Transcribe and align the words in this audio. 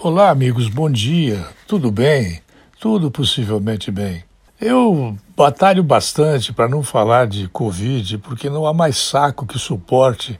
Olá, 0.00 0.30
amigos, 0.30 0.68
bom 0.68 0.88
dia. 0.88 1.44
Tudo 1.66 1.90
bem? 1.90 2.40
Tudo 2.78 3.10
possivelmente 3.10 3.90
bem. 3.90 4.22
Eu 4.60 5.16
batalho 5.36 5.82
bastante 5.82 6.52
para 6.52 6.68
não 6.68 6.84
falar 6.84 7.26
de 7.26 7.48
Covid, 7.48 8.18
porque 8.18 8.48
não 8.48 8.64
há 8.64 8.72
mais 8.72 8.96
saco 8.96 9.44
que 9.44 9.58
suporte 9.58 10.38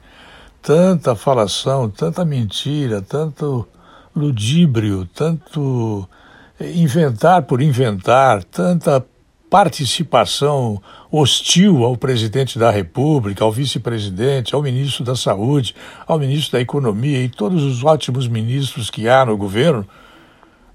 tanta 0.61 1.13
falação, 1.13 1.89
tanta 1.89 2.23
mentira, 2.23 3.01
tanto 3.01 3.67
ludíbrio, 4.15 5.05
tanto 5.13 6.07
inventar 6.61 7.41
por 7.41 7.61
inventar, 7.61 8.45
tanta 8.45 9.05
participação 9.49 10.81
hostil 11.11 11.83
ao 11.83 11.97
presidente 11.97 12.59
da 12.59 12.69
República, 12.69 13.43
ao 13.43 13.51
vice-presidente, 13.51 14.53
ao 14.53 14.61
ministro 14.61 15.03
da 15.03 15.15
Saúde, 15.15 15.75
ao 16.05 16.19
ministro 16.19 16.53
da 16.53 16.61
Economia 16.61 17.23
e 17.23 17.29
todos 17.29 17.63
os 17.63 17.83
ótimos 17.83 18.27
ministros 18.27 18.89
que 18.89 19.09
há 19.09 19.25
no 19.25 19.35
governo, 19.35 19.87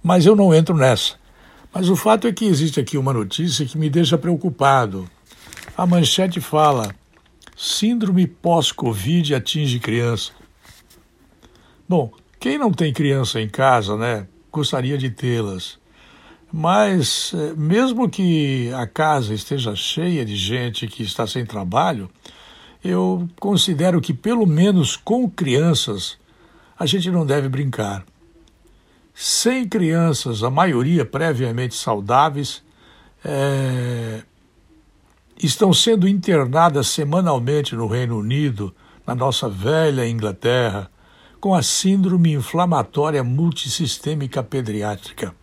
mas 0.02 0.26
eu 0.26 0.34
não 0.34 0.52
entro 0.52 0.76
nessa. 0.76 1.14
Mas 1.72 1.88
o 1.88 1.96
fato 1.96 2.26
é 2.26 2.32
que 2.32 2.44
existe 2.44 2.80
aqui 2.80 2.98
uma 2.98 3.12
notícia 3.12 3.64
que 3.64 3.78
me 3.78 3.88
deixa 3.88 4.18
preocupado. 4.18 5.08
A 5.76 5.86
manchete 5.86 6.40
fala: 6.40 6.94
Síndrome 7.56 8.26
pós-Covid 8.26 9.34
atinge 9.34 9.78
criança. 9.78 10.32
Bom, 11.88 12.12
quem 12.40 12.58
não 12.58 12.72
tem 12.72 12.92
criança 12.92 13.40
em 13.40 13.48
casa, 13.48 13.96
né, 13.96 14.26
gostaria 14.52 14.98
de 14.98 15.10
tê-las. 15.10 15.78
Mas, 16.56 17.32
eh, 17.34 17.52
mesmo 17.56 18.08
que 18.08 18.72
a 18.74 18.86
casa 18.86 19.34
esteja 19.34 19.74
cheia 19.74 20.24
de 20.24 20.36
gente 20.36 20.86
que 20.86 21.02
está 21.02 21.26
sem 21.26 21.44
trabalho, 21.44 22.08
eu 22.84 23.28
considero 23.40 24.00
que, 24.00 24.14
pelo 24.14 24.46
menos 24.46 24.96
com 24.96 25.28
crianças, 25.28 26.16
a 26.78 26.86
gente 26.86 27.10
não 27.10 27.26
deve 27.26 27.48
brincar. 27.48 28.06
Sem 29.12 29.68
crianças, 29.68 30.44
a 30.44 30.50
maioria 30.50 31.04
previamente 31.04 31.74
saudáveis, 31.74 32.62
é, 33.24 34.22
estão 35.36 35.72
sendo 35.72 36.06
internadas 36.06 36.86
semanalmente 36.86 37.74
no 37.74 37.88
Reino 37.88 38.16
Unido, 38.16 38.72
na 39.04 39.12
nossa 39.16 39.48
velha 39.48 40.08
Inglaterra, 40.08 40.88
com 41.40 41.52
a 41.52 41.64
síndrome 41.64 42.32
inflamatória 42.32 43.24
multissistêmica 43.24 44.40
pediátrica. 44.40 45.34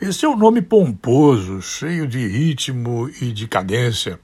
Esse 0.00 0.24
é 0.24 0.28
um 0.28 0.36
nome 0.36 0.62
pomposo, 0.62 1.60
cheio 1.60 2.06
de 2.06 2.24
ritmo 2.24 3.10
e 3.20 3.32
de 3.32 3.48
cadência. 3.48 4.20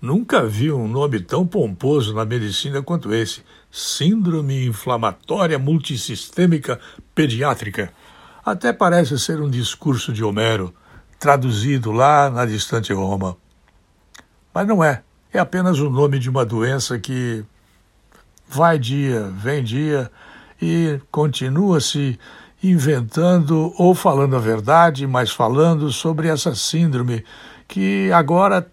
Nunca 0.00 0.46
vi 0.46 0.72
um 0.72 0.88
nome 0.88 1.20
tão 1.20 1.46
pomposo 1.46 2.14
na 2.14 2.24
medicina 2.24 2.82
quanto 2.82 3.12
esse: 3.12 3.42
Síndrome 3.70 4.64
Inflamatória 4.64 5.58
Multissistêmica 5.58 6.80
Pediátrica. 7.14 7.92
Até 8.42 8.72
parece 8.72 9.18
ser 9.18 9.38
um 9.42 9.50
discurso 9.50 10.14
de 10.14 10.24
Homero, 10.24 10.74
traduzido 11.18 11.92
lá 11.92 12.30
na 12.30 12.46
distante 12.46 12.94
Roma. 12.94 13.36
Mas 14.54 14.66
não 14.66 14.82
é. 14.82 15.02
É 15.30 15.38
apenas 15.38 15.78
o 15.78 15.90
nome 15.90 16.18
de 16.18 16.30
uma 16.30 16.46
doença 16.46 16.98
que 16.98 17.44
vai 18.48 18.78
dia, 18.78 19.30
vem 19.36 19.62
dia 19.62 20.10
e 20.60 20.98
continua 21.10 21.82
se 21.82 22.18
inventando 22.62 23.72
ou 23.76 23.94
falando 23.94 24.36
a 24.36 24.40
verdade, 24.40 25.06
mas 25.06 25.30
falando 25.30 25.92
sobre 25.92 26.28
essa 26.28 26.54
síndrome 26.54 27.24
que 27.66 28.10
agora 28.12 28.66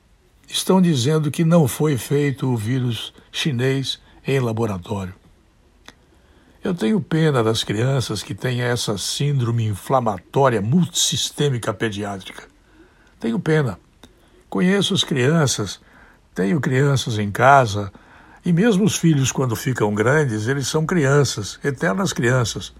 estão 0.47 0.81
dizendo 0.81 1.29
que 1.29 1.43
não 1.43 1.67
foi 1.67 1.97
feito 1.97 2.47
o 2.47 2.57
vírus 2.57 3.13
chinês 3.31 3.99
em 4.25 4.39
laboratório. 4.39 5.13
Eu 6.63 6.73
tenho 6.73 6.99
pena 6.99 7.43
das 7.43 7.63
crianças 7.63 8.23
que 8.23 8.33
têm 8.33 8.61
essa 8.61 8.97
síndrome 8.97 9.65
inflamatória 9.65 10.61
multissistêmica 10.61 11.71
pediátrica. 11.71 12.43
Tenho 13.19 13.39
pena. 13.39 13.77
Conheço 14.49 14.93
as 14.93 15.03
crianças, 15.03 15.79
tenho 16.33 16.59
crianças 16.59 17.19
em 17.19 17.29
casa, 17.29 17.91
e 18.43 18.51
mesmo 18.51 18.83
os 18.83 18.95
filhos, 18.95 19.31
quando 19.31 19.55
ficam 19.55 19.93
grandes, 19.93 20.47
eles 20.47 20.67
são 20.67 20.85
crianças, 20.85 21.59
eternas 21.63 22.13
crianças. 22.13 22.73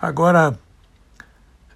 Agora, 0.00 0.58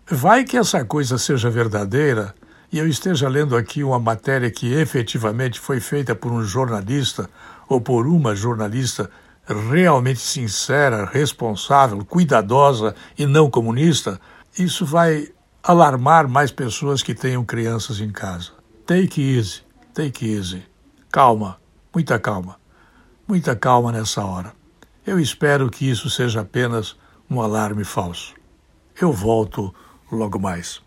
vai 0.08 0.44
que 0.44 0.56
essa 0.56 0.84
coisa 0.84 1.16
seja 1.16 1.48
verdadeira 1.48 2.34
e 2.72 2.78
eu 2.78 2.86
esteja 2.86 3.28
lendo 3.28 3.56
aqui 3.56 3.82
uma 3.82 3.98
matéria 3.98 4.50
que 4.50 4.72
efetivamente 4.72 5.58
foi 5.58 5.80
feita 5.80 6.14
por 6.14 6.30
um 6.30 6.42
jornalista 6.42 7.28
ou 7.68 7.80
por 7.80 8.06
uma 8.06 8.34
jornalista 8.34 9.10
realmente 9.46 10.20
sincera, 10.20 11.04
responsável, 11.04 12.04
cuidadosa 12.04 12.94
e 13.18 13.26
não 13.26 13.50
comunista, 13.50 14.20
isso 14.58 14.84
vai 14.84 15.28
alarmar 15.62 16.28
mais 16.28 16.52
pessoas 16.52 17.02
que 17.02 17.14
tenham 17.14 17.44
crianças 17.44 18.00
em 18.00 18.10
casa. 18.10 18.52
Take 18.86 19.20
easy, 19.20 19.62
take 19.94 20.26
easy. 20.26 20.62
Calma, 21.10 21.58
muita 21.94 22.18
calma. 22.18 22.56
Muita 23.26 23.54
calma 23.54 23.92
nessa 23.92 24.24
hora. 24.24 24.52
Eu 25.06 25.18
espero 25.18 25.70
que 25.70 25.88
isso 25.88 26.10
seja 26.10 26.40
apenas 26.40 26.96
um 27.30 27.40
alarme 27.40 27.84
falso. 27.84 28.34
Eu 29.00 29.12
volto 29.12 29.72
logo 30.10 30.38
mais. 30.40 30.82